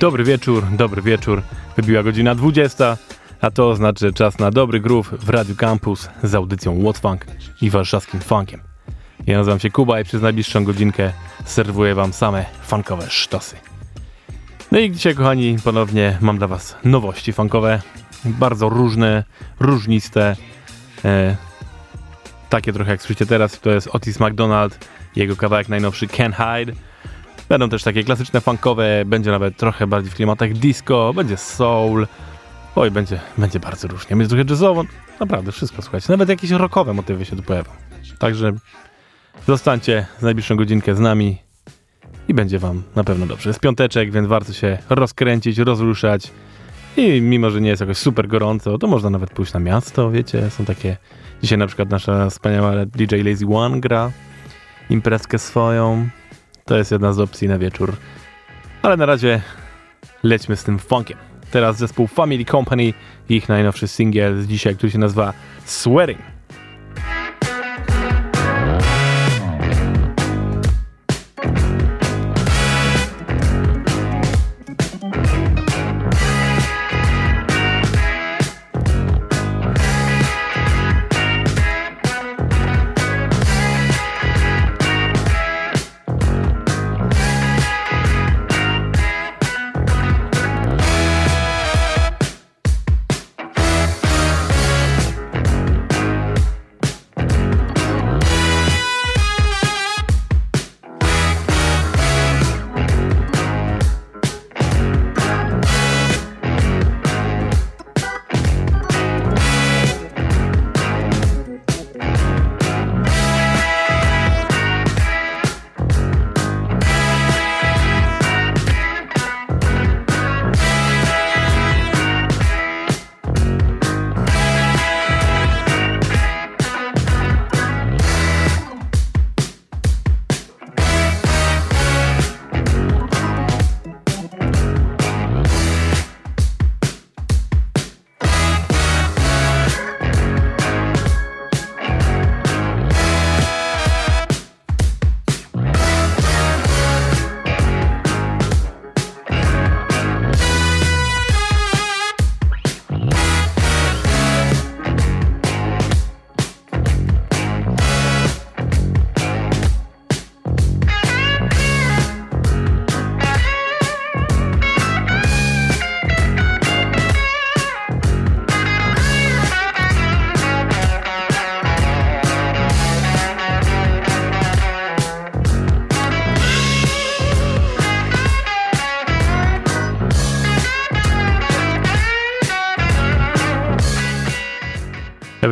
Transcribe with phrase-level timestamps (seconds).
[0.00, 1.42] Dobry wieczór, dobry wieczór.
[1.76, 2.96] Wybiła godzina 20,
[3.40, 7.26] a to oznacza że czas na dobry groove w Radio Campus z audycją What Funk
[7.62, 8.60] i warszawskim funkiem.
[9.26, 11.12] Ja nazywam się Kuba i przez najbliższą godzinkę
[11.44, 13.56] serwuję wam same funkowe sztosy.
[14.72, 17.82] No i dzisiaj, kochani, ponownie mam dla was nowości funkowe.
[18.24, 19.24] Bardzo różne,
[19.60, 20.36] różniste.
[21.04, 21.36] E,
[22.48, 26.87] takie trochę jak słyszycie teraz, to jest Otis McDonald, jego kawałek najnowszy Can Hide.
[27.48, 32.06] Będą też takie klasyczne funkowe, będzie nawet trochę bardziej w klimatach disco, będzie soul.
[32.76, 34.16] Oj, będzie, będzie bardzo różnie.
[34.16, 34.84] Będzie trochę jazzowo,
[35.20, 36.06] naprawdę wszystko, słuchajcie.
[36.08, 37.70] Nawet jakieś rockowe motywy się tu pojawią.
[38.18, 38.52] Także
[39.46, 41.38] zostańcie z najbliższą godzinkę z nami
[42.28, 43.50] i będzie wam na pewno dobrze.
[43.50, 46.30] Jest piąteczek, więc warto się rozkręcić, rozruszać.
[46.96, 50.50] I mimo, że nie jest jakoś super gorąco, to można nawet pójść na miasto, wiecie,
[50.50, 50.96] są takie...
[51.42, 54.10] Dzisiaj na przykład nasza wspaniała DJ Lazy One gra
[54.90, 56.08] imprezkę swoją.
[56.68, 57.96] To jest jedna z opcji na wieczór.
[58.82, 59.40] Ale na razie
[60.22, 61.18] lećmy z tym funkiem.
[61.50, 62.94] Teraz zespół Family Company i
[63.28, 65.32] ich najnowszy singiel z dzisiaj, który się nazywa
[65.64, 66.37] Sweating.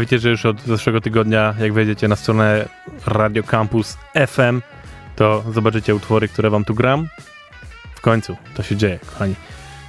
[0.06, 2.69] Wiecie, że już od zeszłego tygodnia, jak wejdziecie na stronę
[3.06, 4.61] Radio Campus FM,
[5.17, 7.09] to zobaczycie utwory, które wam tu gram.
[7.94, 9.34] W końcu to się dzieje, kochani.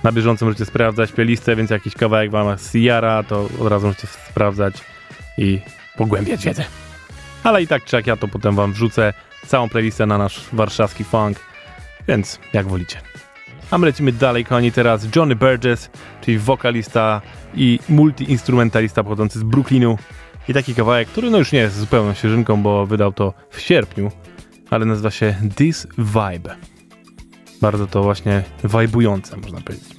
[0.03, 4.75] Na bieżąco możecie sprawdzać playlistę, więc jakiś kawałek wam zjara, to od razu możecie sprawdzać
[5.38, 5.59] i
[5.97, 6.65] pogłębiać wiedzę.
[7.44, 9.13] Ale i tak czy jak ja to potem wam wrzucę
[9.47, 11.38] całą playlistę na nasz warszawski funk,
[12.07, 13.01] więc jak wolicie.
[13.72, 15.90] A my lecimy dalej, kochani, teraz Johnny Burgess,
[16.22, 17.22] czyli wokalista
[17.56, 19.98] i multiinstrumentalista pochodzący z Brooklynu.
[20.50, 24.12] I taki kawałek, który no już nie jest zupełną świeżynką, bo wydał to w sierpniu,
[24.69, 26.56] ale nazywa się This Vibe.
[27.62, 29.90] Bardzo to właśnie wajbujące, można powiedzieć.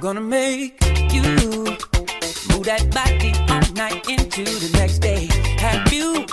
[0.00, 0.81] Gonna make
[2.62, 5.28] that body all night into the next day.
[5.58, 6.26] Have you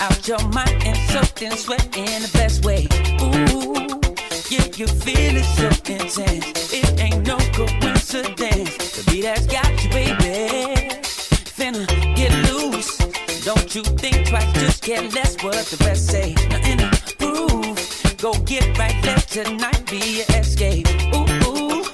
[0.00, 2.86] out your mind and soaked in sweat in the best way.
[3.22, 3.86] Ooh,
[4.50, 6.72] yeah, you feel it so intense.
[6.72, 8.72] It ain't no coincidence.
[8.96, 10.90] The beat has got you, baby.
[11.56, 11.86] Finna
[12.16, 12.96] get loose.
[13.44, 16.34] Don't you think twice, just get less what the rest say.
[16.50, 18.16] Nothing to prove.
[18.18, 20.88] Go get right, let tonight be your escape.
[21.14, 21.84] Ooh, ooh.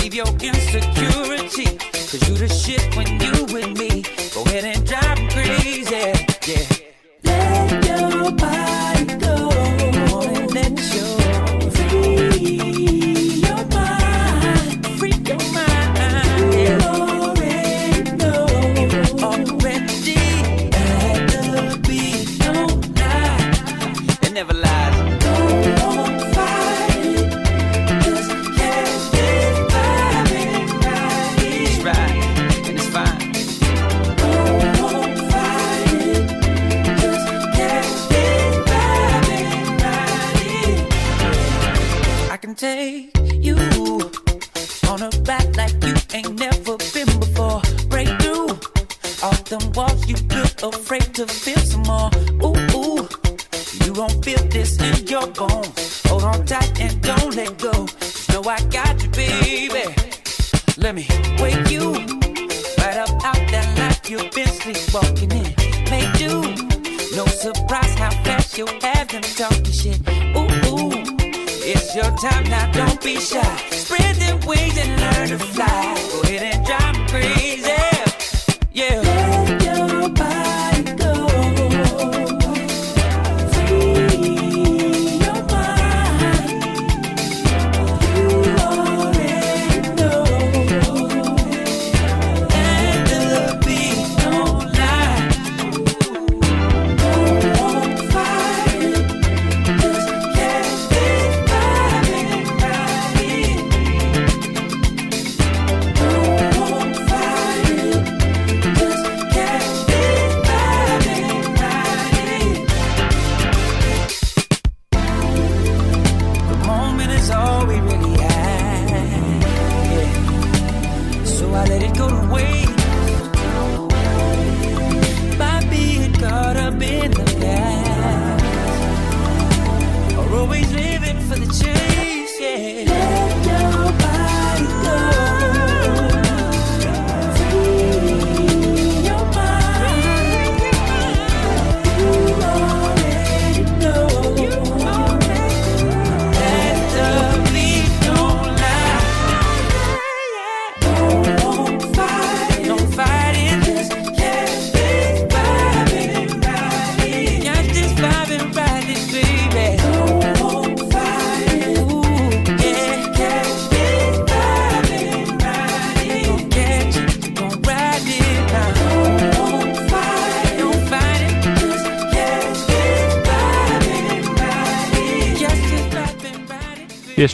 [0.00, 1.97] leave your insecurity.
[2.10, 4.02] Cause you the shit when you with me.
[4.32, 6.14] Go ahead and drive crazy.
[7.22, 8.77] Yeah.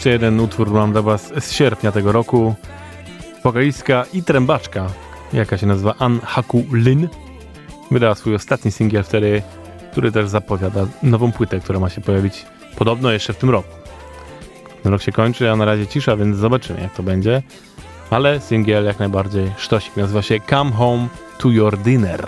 [0.05, 2.55] jeszcze jeden utwór mam dla Was z sierpnia tego roku.
[3.45, 4.87] Wokalista i trębaczka,
[5.33, 7.09] jaka się nazywa An Haku Lin,
[7.91, 9.43] wydała swój ostatni singiel wtedy,
[9.93, 13.69] który też zapowiada nową płytę, która ma się pojawić podobno jeszcze w tym roku.
[14.83, 17.43] Ten rok się kończy, a na razie cisza, więc zobaczymy jak to będzie.
[18.11, 19.97] Ale singiel jak najbardziej sztosik.
[19.97, 22.27] Nazywa się Come Home to Your Dinner.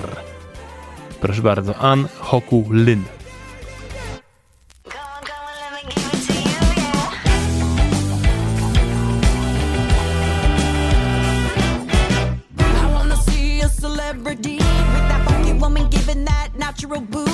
[1.20, 3.15] Proszę bardzo, An Hoku Lin.
[16.88, 17.25] natural.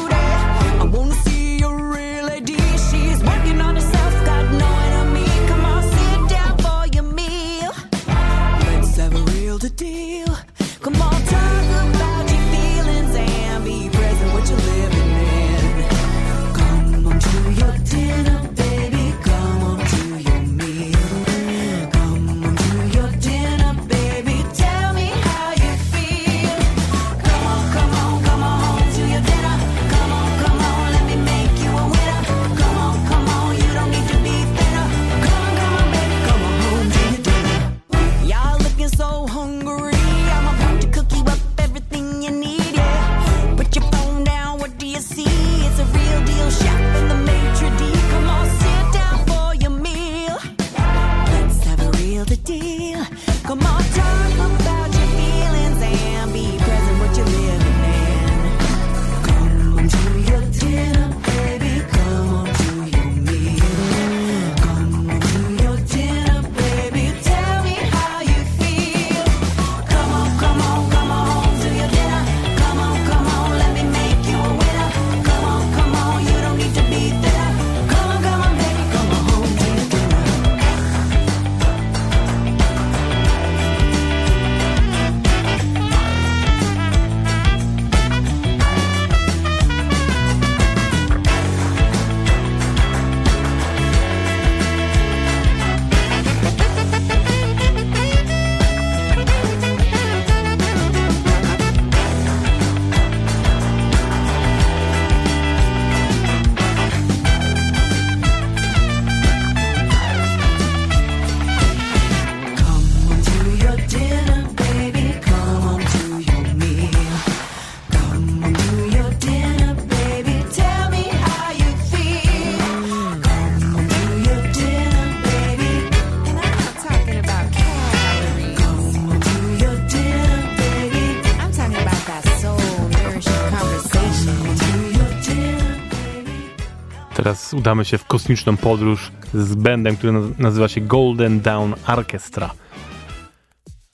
[137.55, 142.51] Udamy się w kosmiczną podróż z bandem, który naz- nazywa się Golden Dawn Orchestra.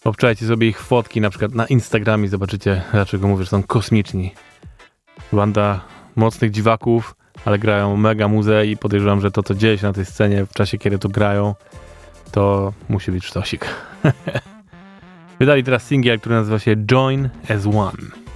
[0.04, 4.34] Obczajcie sobie ich fotki na przykład na Instagramie, zobaczycie dlaczego mówię, że są kosmiczni.
[5.32, 5.80] Banda
[6.16, 10.04] mocnych dziwaków, ale grają mega muzę i podejrzewam, że to co dzieje się na tej
[10.04, 11.54] scenie w czasie kiedy to grają,
[12.30, 13.66] to musi być sztosik.
[15.40, 18.27] Wydali teraz singiel, który nazywa się Join as One.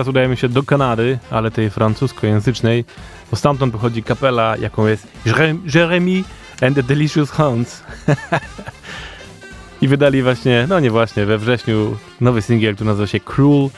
[0.00, 2.84] Teraz udajemy się do Kanady, ale tej francuskojęzycznej,
[3.30, 6.24] bo stamtąd pochodzi kapela, jaką jest Jere- Jeremy
[6.62, 7.82] and the Delicious Hounds.
[9.82, 13.68] I wydali właśnie, no nie właśnie, we wrześniu nowy singiel, który nazywa się Cruel,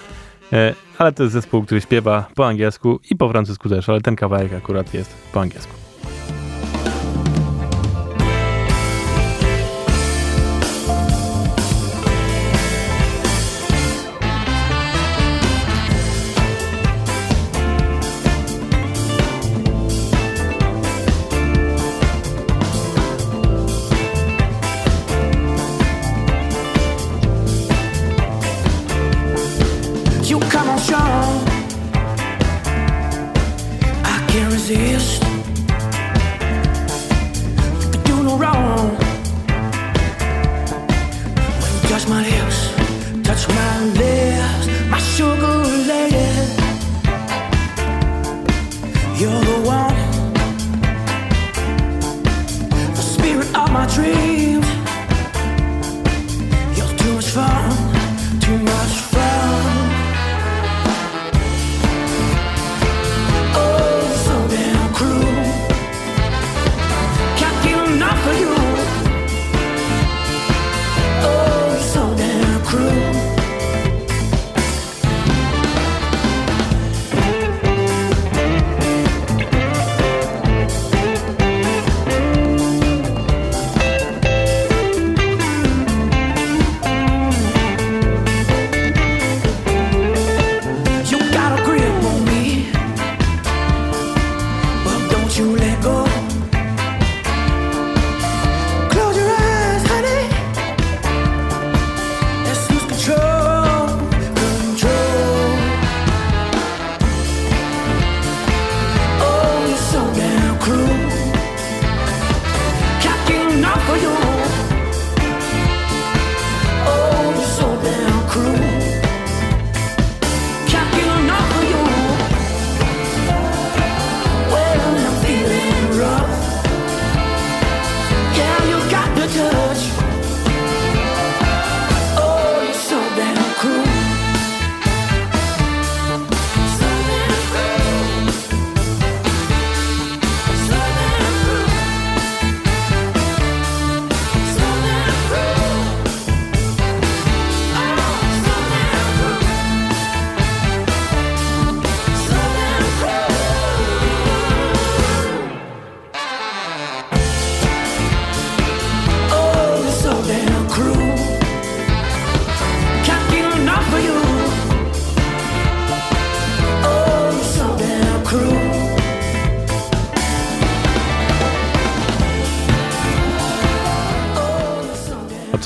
[0.53, 4.17] e, ale to jest zespół, który śpiewa po angielsku i po francusku też, ale ten
[4.17, 5.82] kawałek akurat jest po angielsku.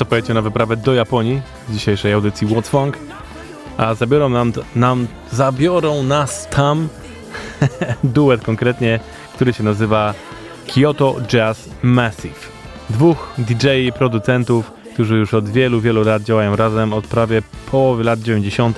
[0.05, 2.97] Pojedziemy na wyprawę do Japonii z dzisiejszej audycji What's Funk.
[3.77, 6.87] A zabiorą nam, nam zabiorą nas tam
[8.03, 8.99] duet konkretnie,
[9.35, 10.13] który się nazywa
[10.67, 12.39] Kyoto Jazz Massive.
[12.89, 18.19] Dwóch DJ producentów, którzy już od wielu, wielu lat działają razem, od prawie połowy lat
[18.19, 18.77] 90.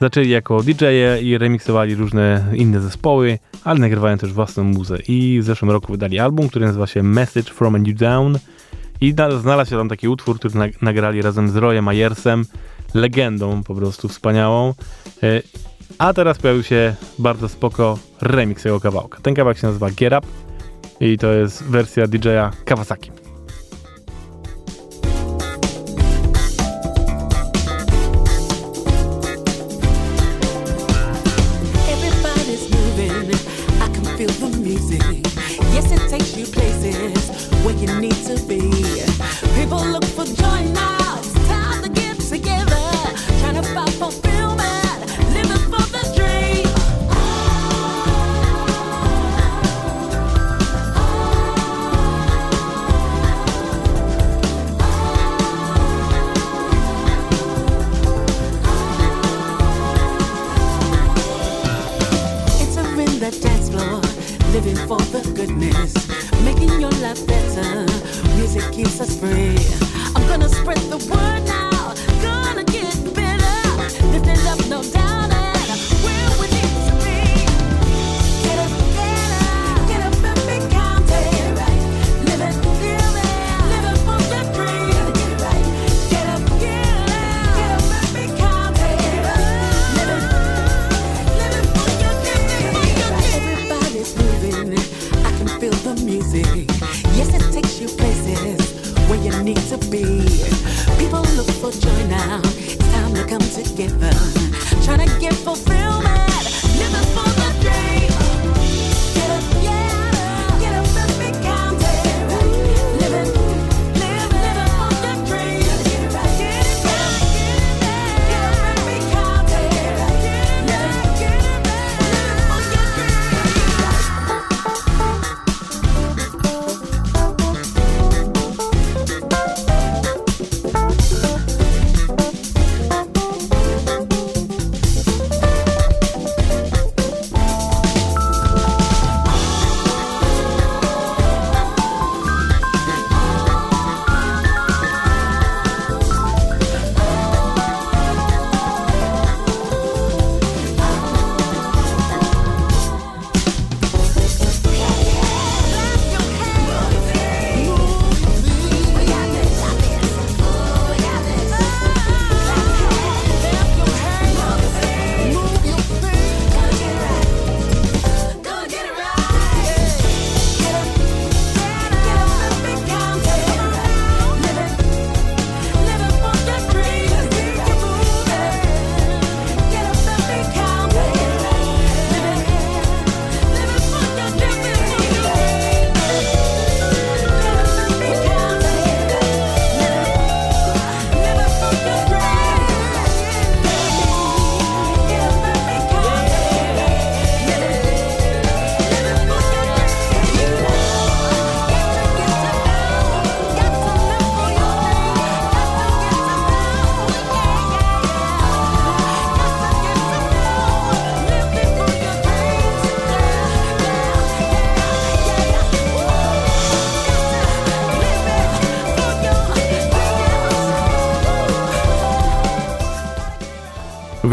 [0.00, 4.98] Zaczęli jako DJ-e i remiksowali różne inne zespoły, ale nagrywają też własną muzę.
[5.08, 8.38] I w zeszłym roku wydali album, który nazywa się Message from a New Down.
[9.00, 12.44] I na- znalazł się tam taki utwór, który nag- nagrali razem z Royem Ayersem,
[12.94, 14.74] legendą po prostu wspaniałą.
[15.22, 15.42] E,
[15.98, 19.20] A teraz pojawił się bardzo spoko remix tego kawałka.
[19.20, 20.26] Ten kawałek się nazywa Get Up
[21.00, 23.10] i to jest wersja DJ-a Kawasaki.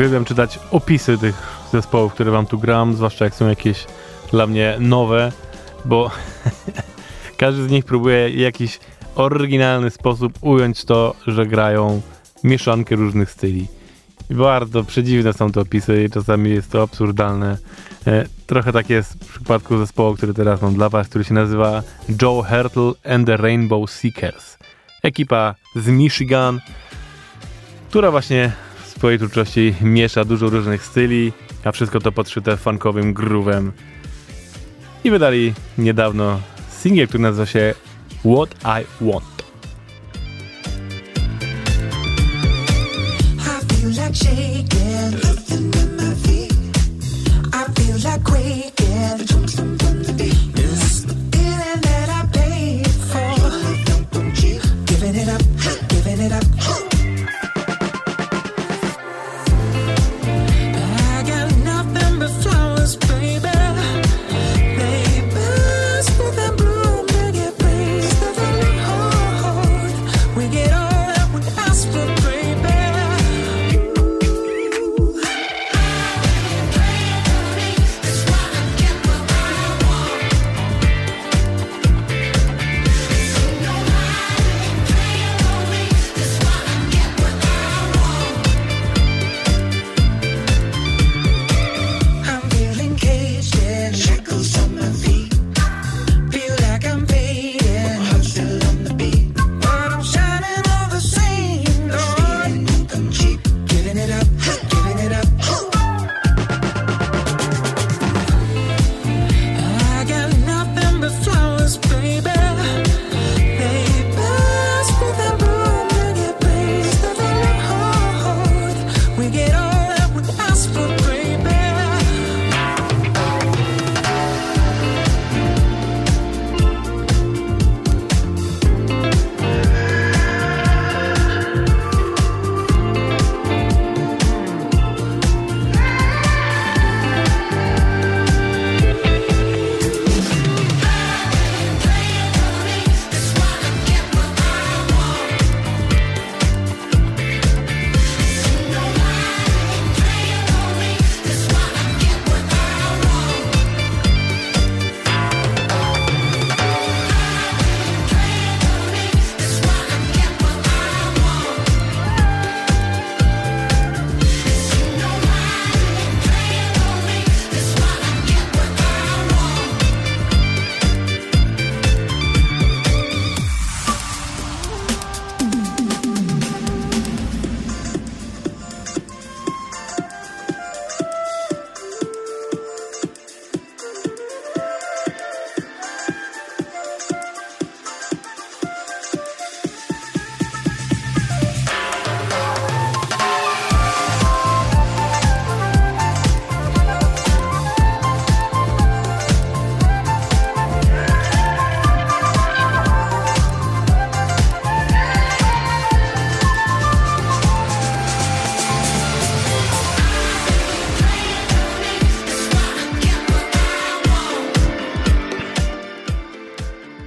[0.05, 1.35] Uwielbiam czytać opisy tych
[1.71, 3.85] zespołów, które wam tu gram, zwłaszcza jak są jakieś
[4.31, 5.31] dla mnie nowe,
[5.85, 6.11] bo
[7.37, 8.79] każdy z nich próbuje w jakiś
[9.15, 12.01] oryginalny sposób ująć to, że grają
[12.43, 13.67] mieszankę różnych styli.
[14.29, 17.57] Bardzo przedziwne są te opisy i czasami jest to absurdalne.
[18.07, 21.83] E, trochę tak jest w przypadku zespołu, który teraz mam dla was, który się nazywa
[22.21, 24.57] Joe Hertel and the Rainbow Seekers.
[25.03, 26.59] Ekipa z Michigan,
[27.89, 28.51] która właśnie
[29.05, 33.71] swojej twórczości miesza dużo różnych styli, a wszystko to podszyte funkowym groovem.
[35.03, 36.39] I wydali niedawno
[36.81, 37.73] singiel, który nazywa się
[38.19, 39.25] What I Want.
[47.53, 48.74] I feel like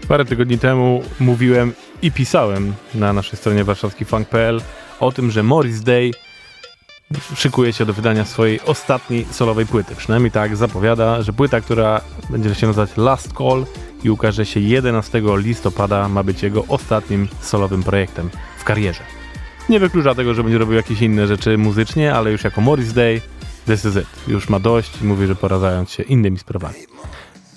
[0.08, 4.60] Parę tygodni temu mówiłem i pisałem na naszej stronie warszawskifunk.pl
[5.00, 6.10] o tym, że Morris Day
[7.34, 9.94] szykuje się do wydania swojej ostatniej solowej płyty.
[9.94, 13.66] Przynajmniej tak zapowiada, że płyta, która będzie się nazywać Last Call
[14.04, 19.02] i ukaże się 11 listopada, ma być jego ostatnim solowym projektem w karierze.
[19.68, 23.20] Nie wyklucza tego, że będzie robił jakieś inne rzeczy muzycznie, ale już jako Morris Day,
[23.66, 24.28] this is it.
[24.28, 26.78] Już ma dość i mówi, że pora zająć się innymi sprawami.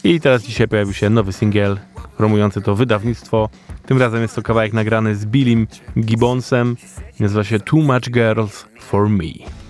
[0.04, 1.80] I teraz dzisiaj pojawił się nowy singiel
[2.18, 3.50] promujący to wydawnictwo.
[3.86, 5.68] Tym razem jest to kawałek nagrany z Billim
[6.00, 6.78] Gibbonsem.
[7.20, 9.61] Nazywa się Too Much Girls for Me.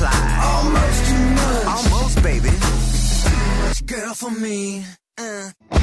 [0.00, 0.40] Comply.
[0.42, 1.64] Almost too much.
[1.66, 2.48] Almost, baby.
[2.48, 2.56] Too
[3.62, 4.84] much girl for me.
[5.18, 5.50] Uh.
[5.70, 5.76] I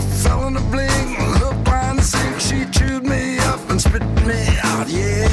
[0.22, 2.40] fell in a blink, hook, line, and sink.
[2.40, 4.88] She chewed me up and spit me out.
[4.88, 5.28] Yeah.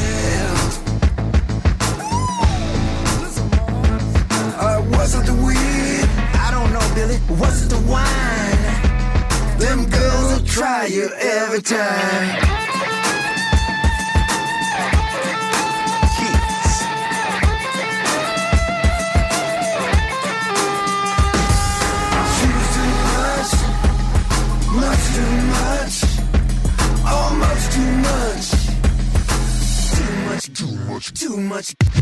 [4.60, 6.10] Uh, was it the weed?
[6.34, 7.20] I don't know, Billy.
[7.40, 9.60] Was it the wine?
[9.60, 12.57] Them girls will try you every time.
[31.58, 31.97] Much,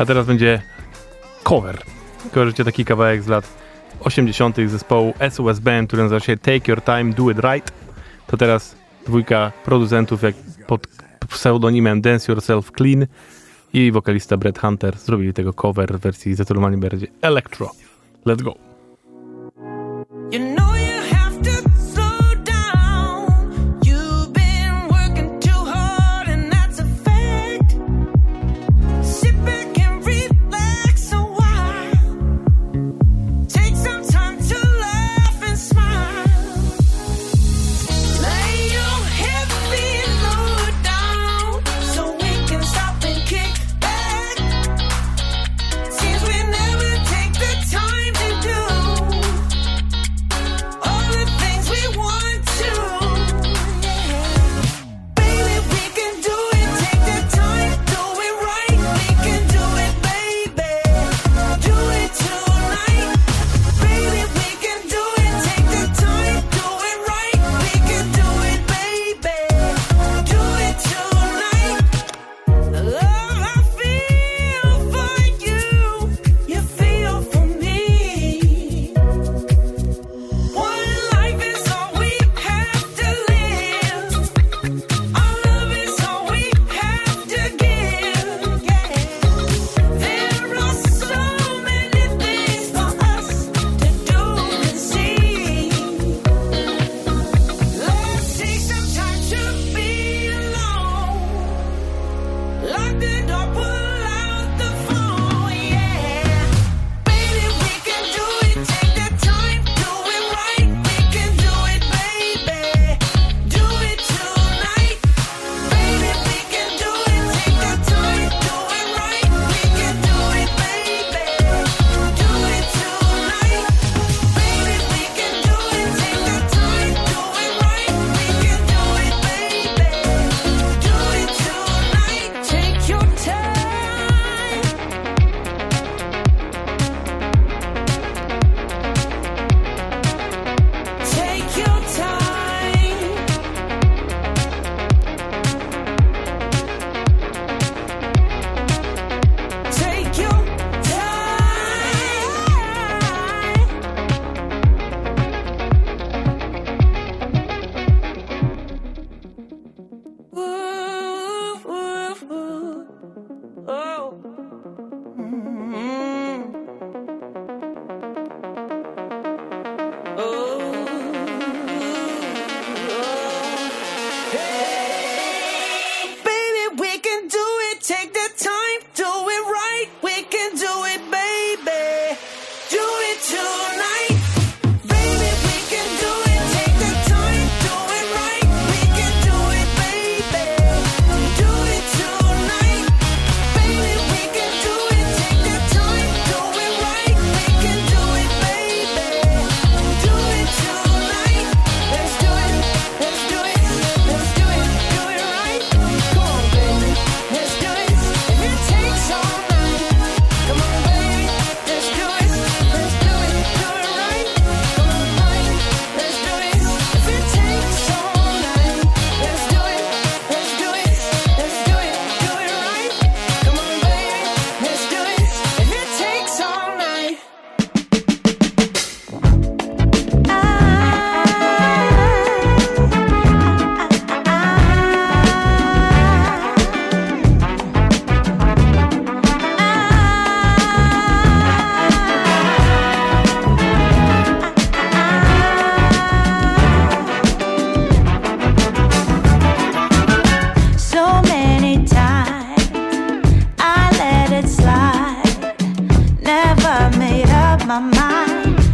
[0.00, 0.62] A teraz będzie
[1.42, 1.78] cover.
[2.32, 3.48] Kojarzycie taki kawałek z lat
[4.00, 4.56] 80.
[4.66, 7.72] zespołu SOS Band, który nazywa się Take Your Time, Do It Right.
[8.26, 10.34] To teraz dwójka producentów jak
[10.66, 10.86] pod
[11.28, 13.06] pseudonimem Dance Yourself Clean
[13.72, 17.70] i wokalista Brett Hunter zrobili tego cover w wersji zdecydowanie bardziej electro.
[18.26, 18.69] Let's go.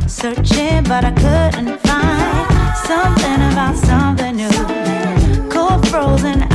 [0.09, 5.49] searching, but I couldn't find something about something new.
[5.49, 6.46] Cold frozen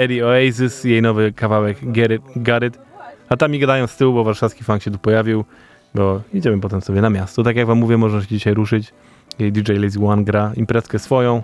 [0.00, 2.78] Eddie Oasis, jej nowy kawałek Get It, Got It.
[3.28, 5.44] A tam mi gadają z tyłu, bo warszawski funk się tu pojawił,
[5.94, 7.42] bo idziemy potem sobie na miasto.
[7.42, 8.92] Tak jak wam mówię, można się dzisiaj ruszyć.
[9.38, 11.42] Jej DJ Lazy One gra imprezkę swoją.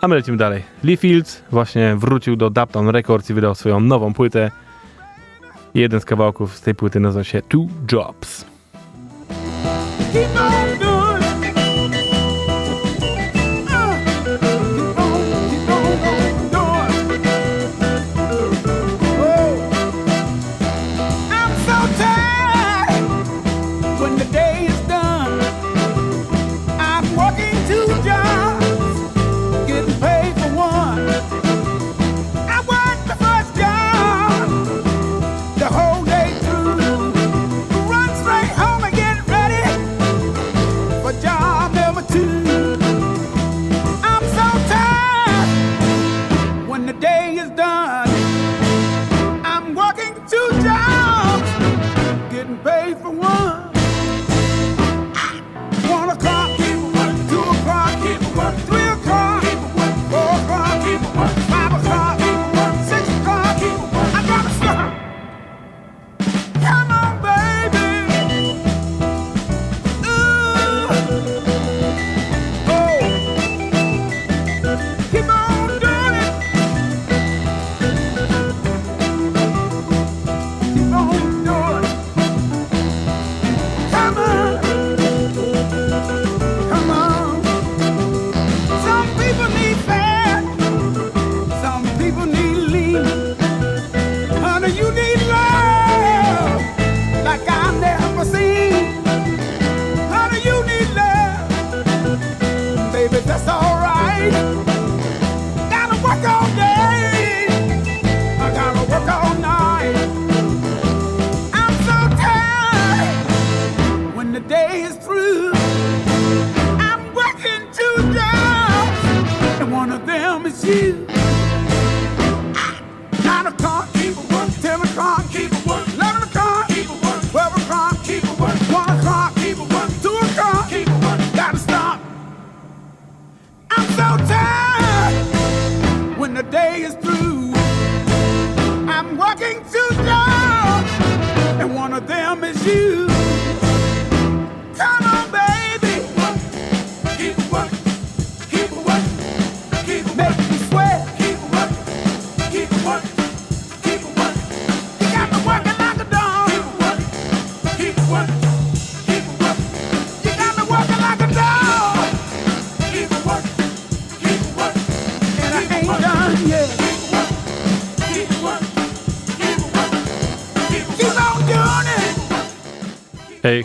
[0.00, 0.62] A my lecimy dalej.
[0.84, 4.50] Lee Fields właśnie wrócił do Dapton Records i wydał swoją nową płytę.
[5.74, 8.44] Jeden z kawałków z tej płyty nazywa się Two Jobs.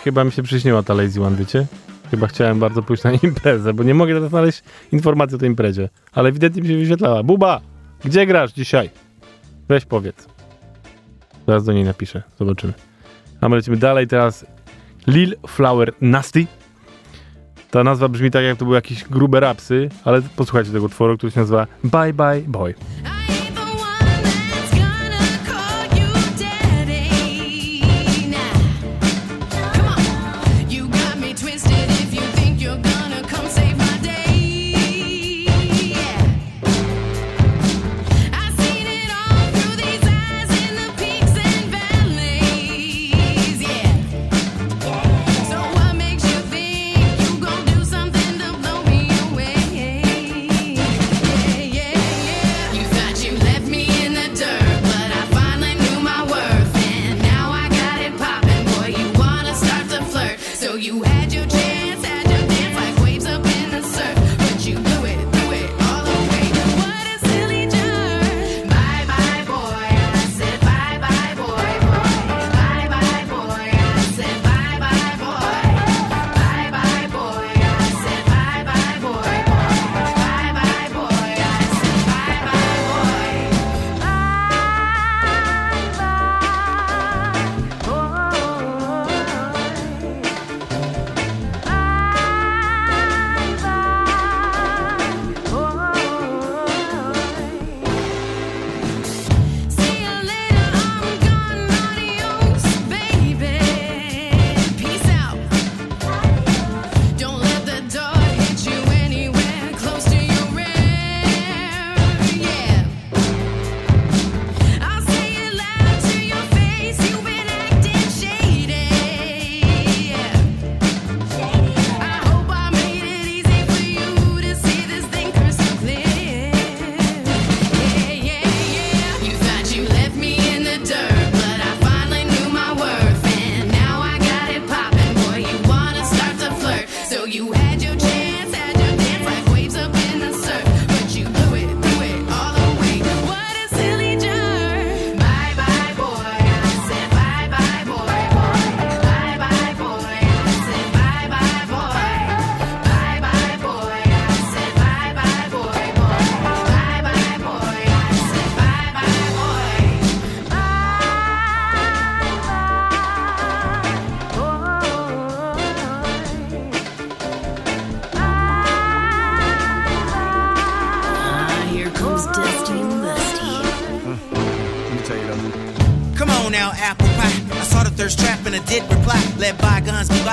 [0.03, 1.65] chyba mi się przyśniła ta Lazy One, wiecie?
[2.11, 5.89] Chyba chciałem bardzo pójść na imprezę, bo nie mogę teraz znaleźć informacji o tej imprezie.
[6.11, 7.23] Ale ewidentnie mi się wyświetlała.
[7.23, 7.61] Buba,
[8.05, 8.89] gdzie grasz dzisiaj?
[9.67, 10.27] Weź powiedz.
[11.47, 12.73] Zaraz do niej napiszę, zobaczymy.
[13.41, 14.45] A my lecimy dalej teraz.
[15.07, 16.45] Lil Flower Nasty.
[17.71, 21.31] Ta nazwa brzmi tak, jak to były jakieś grube rapsy, ale posłuchajcie tego utworu, który
[21.31, 22.75] się nazywa Bye Bye Boy.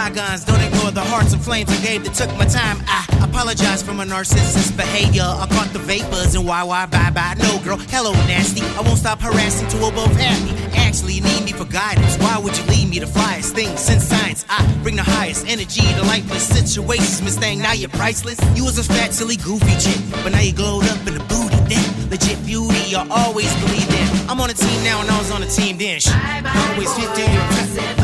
[0.09, 0.45] bygones.
[0.45, 2.79] Don't ignore the hearts and flames I gave that took my time.
[2.87, 5.23] I apologize for my narcissist behavior.
[5.25, 7.35] I caught the vapors and why, why, bye, bye.
[7.39, 8.63] No, girl, hello, nasty.
[8.77, 10.53] I won't stop harassing till we're both happy.
[10.77, 12.17] Actually, you need me for guidance.
[12.19, 14.45] Why would you lead me to flyest things since science?
[14.49, 17.23] I bring the highest energy to lifeless situations.
[17.23, 18.39] Miss Thang, now you're priceless.
[18.57, 21.57] You was a fat, silly, goofy chick, but now you glowed up in a booty
[21.69, 22.11] then.
[22.11, 24.31] Legit beauty, I always believed in.
[24.31, 26.01] I'm on a team now and I was on a team then.
[26.01, 26.09] Shh.
[26.09, 27.98] Always 15 years.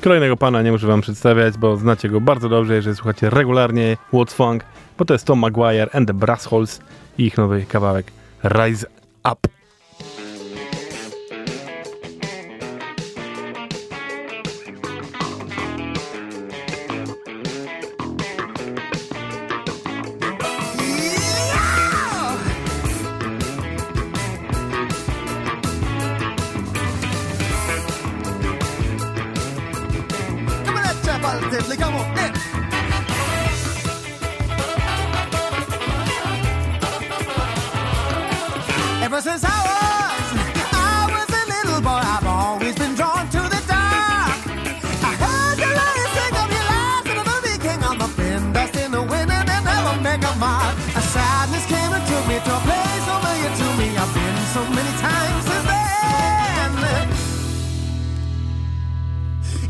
[0.00, 4.32] Kolejnego pana nie muszę wam przedstawiać, bo znacie go bardzo dobrze, jeżeli słuchacie regularnie What's
[4.32, 4.64] Funk,
[4.98, 6.80] bo to jest Tom Maguire and the Brassholes
[7.18, 8.12] i ich nowy kawałek
[8.44, 8.86] Rise
[9.32, 9.57] Up.
[52.38, 53.86] It don't play so familiar to me.
[53.98, 57.08] I've been so many times since then.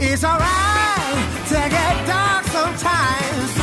[0.00, 3.57] It's alright to get dark sometimes.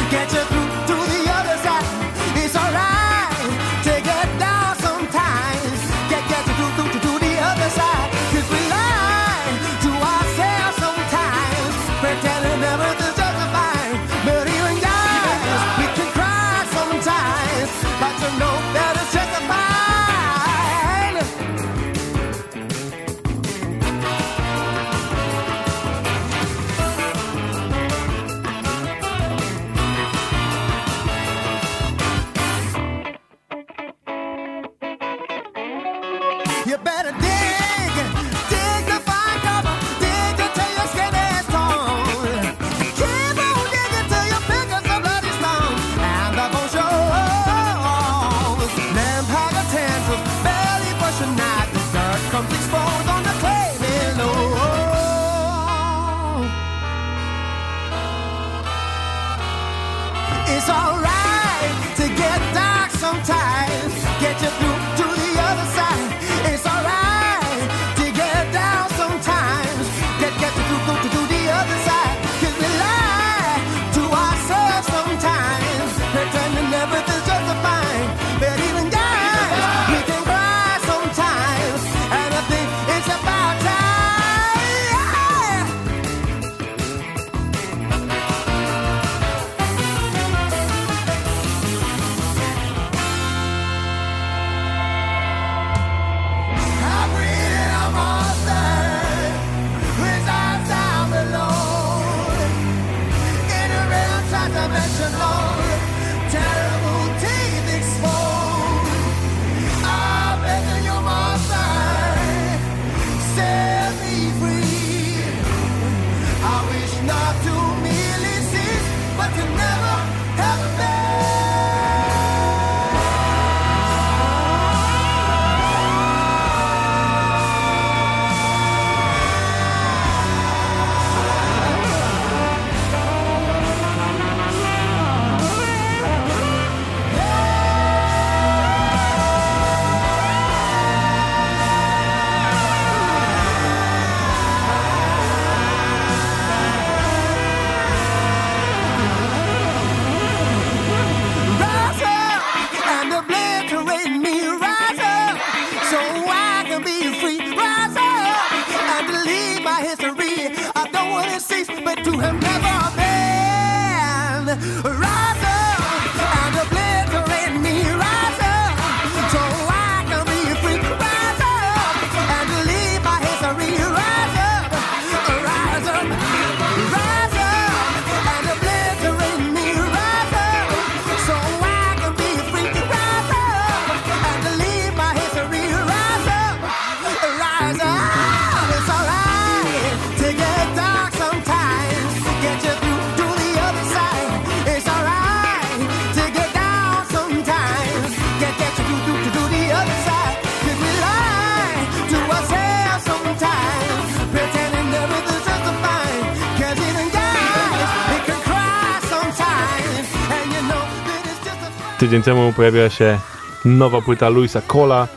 [212.06, 213.20] Tydzień temu pojawiła się
[213.66, 215.08] nowa płyta Luisa Cola,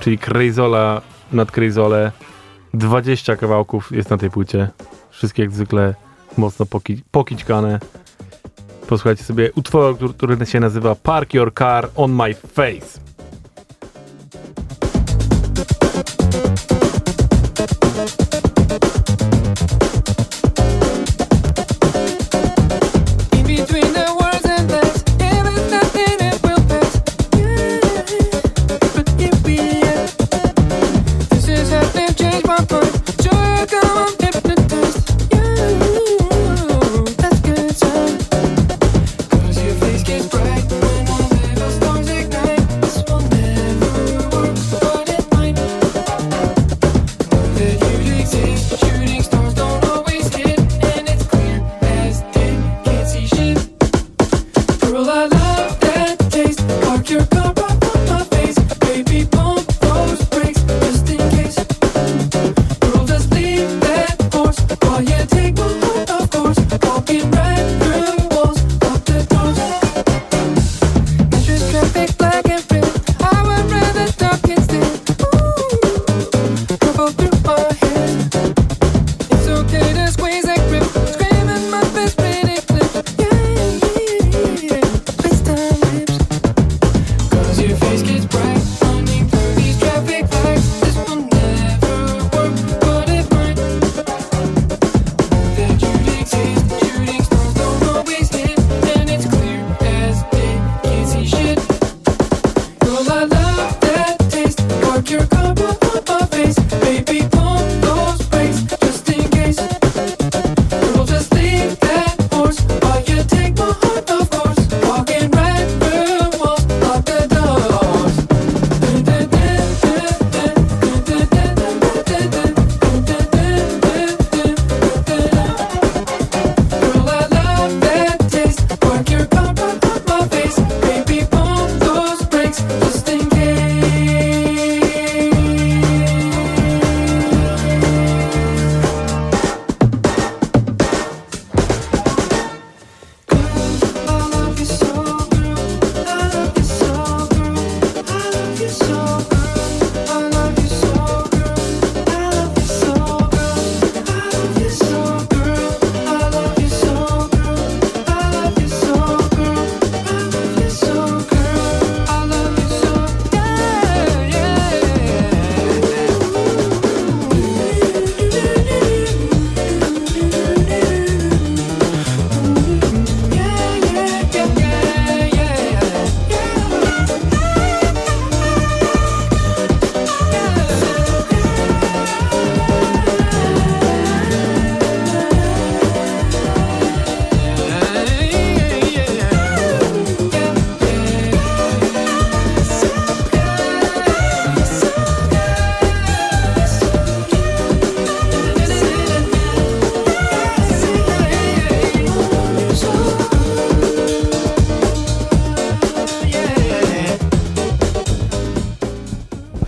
[0.00, 2.12] czyli Crazola nad Crazole.
[2.74, 4.68] 20 kawałków jest na tej płycie.
[5.10, 5.94] Wszystkie jak zwykle
[6.36, 7.80] mocno poki pokićkane.
[8.88, 13.13] Posłuchajcie sobie utworu, który się nazywa Park Your Car on My Face.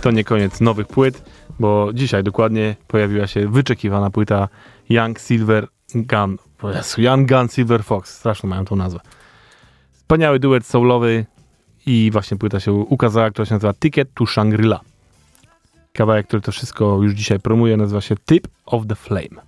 [0.07, 1.23] to nie koniec nowych płyt,
[1.59, 4.47] bo dzisiaj dokładnie pojawiła się wyczekiwana płyta
[4.89, 6.37] Young Silver Gun.
[6.97, 8.99] Young Gun Silver Fox, straszną mają tą nazwę.
[9.93, 11.25] Wspaniały duet soulowy
[11.85, 14.79] i właśnie płyta się ukazała, która się nazywa Ticket to Shangri-La.
[15.93, 19.41] Kawałek, który to wszystko już dzisiaj promuje, nazywa się Tip of the Flame.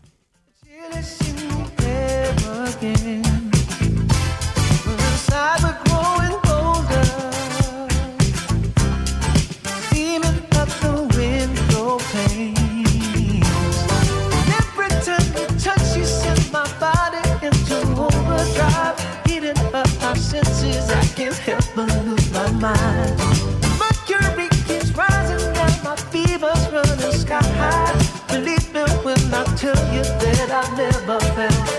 [22.60, 27.96] Mercury keeps rising my fever's running sky high.
[28.28, 31.79] Believe me when I tell you that I've never felt.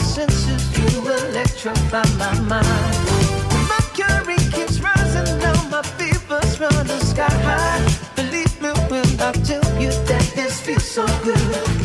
[0.00, 2.96] senses, you electrify my mind.
[3.68, 7.82] Mercury keeps rising, now my fever's running sky high.
[8.16, 11.79] Believe me when I tell you that this feels so good.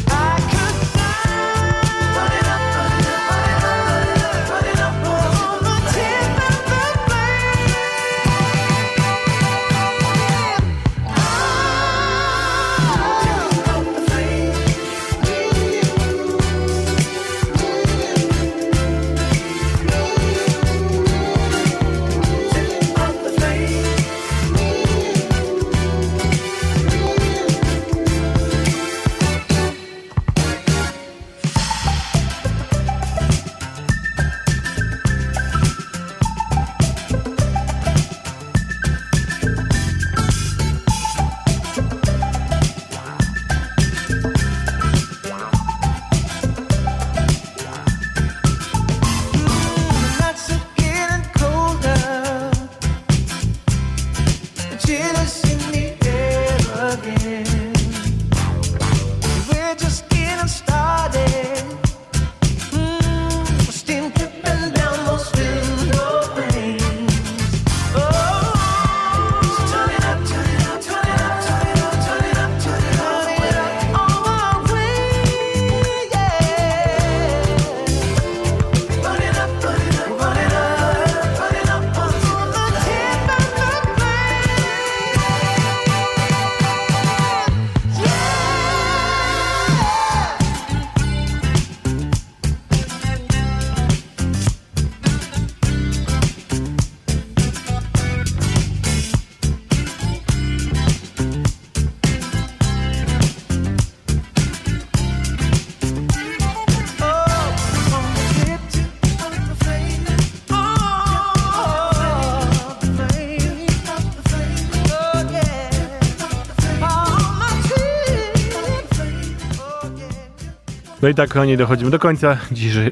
[121.06, 122.38] No i tak, kochani, dochodzimy do końca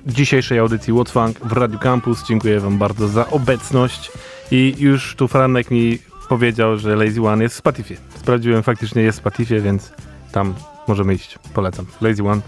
[0.08, 2.28] dzisiejszej- audycji What Funk w Radio Campus.
[2.28, 4.12] Dziękuję Wam bardzo za obecność.
[4.52, 6.00] I już tu Franek mi
[6.30, 7.98] powiedział, że Lazy One jest w Spotify.
[8.16, 9.92] Sprawdziłem, faktycznie jest w Spotify, więc
[10.32, 10.54] tam
[10.88, 11.40] możemy iść.
[11.54, 11.86] Polecam.
[12.02, 12.42] Lazy One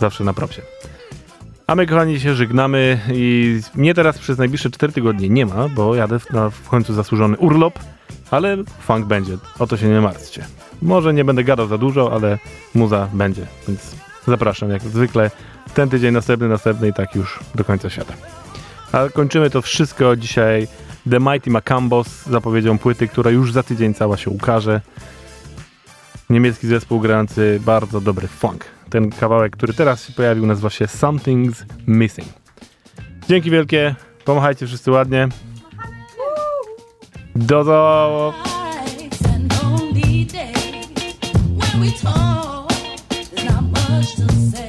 [0.00, 0.62] zawsze na propsie.
[1.66, 5.94] A my, kochani, się żegnamy i mnie teraz przez najbliższe 4 tygodnie nie ma, bo
[5.94, 7.78] jadę na w końcu zasłużony urlop,
[8.30, 9.38] ale funk będzie.
[9.58, 10.46] O to się nie martwcie.
[10.82, 12.38] Może nie będę gadał za dużo, ale
[12.74, 15.30] muza będzie, więc zapraszam jak zwykle.
[15.74, 18.14] Ten tydzień, następny, następny i tak już do końca świata.
[18.92, 20.68] A kończymy to wszystko dzisiaj
[21.10, 24.80] The Mighty Macambos z zapowiedzią płyty, która już za tydzień cała się ukaże.
[26.30, 28.64] Niemiecki zespół grający bardzo dobry funk.
[28.90, 32.28] Ten kawałek, który teraz się pojawił, nazywa się Something's Missing.
[33.28, 35.28] Dzięki wielkie, pomachajcie wszyscy ładnie.
[37.34, 38.34] Do do...
[44.06, 44.65] special